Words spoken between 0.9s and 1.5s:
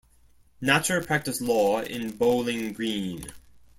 practiced